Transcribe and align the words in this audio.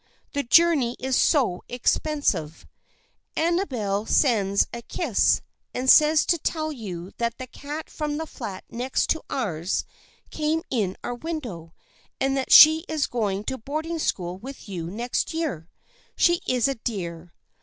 The 0.33 0.41
journey 0.41 0.95
is 0.97 1.15
so 1.15 1.61
expensive! 1.69 2.65
Amabel 3.37 4.07
sends 4.07 4.65
a 4.73 4.81
kiss 4.81 5.43
and 5.75 5.91
says 5.91 6.25
to 6.25 6.39
tell 6.39 6.71
you 6.71 7.11
that 7.17 7.37
the 7.37 7.45
cat 7.45 7.87
from 7.87 8.17
the 8.17 8.25
flat 8.25 8.63
next 8.67 9.11
to 9.11 9.21
ours 9.29 9.85
came 10.31 10.63
in 10.71 10.97
our 11.03 11.13
window, 11.13 11.75
and 12.19 12.35
that 12.35 12.51
she 12.51 12.83
is 12.89 13.05
going 13.05 13.43
to 13.43 13.59
boarding 13.59 13.99
school 13.99 14.39
with 14.39 14.67
you 14.67 14.89
next 14.89 15.35
year. 15.35 15.69
She 16.15 16.41
is 16.47 16.67
a 16.67 16.73
dear. 16.73 17.35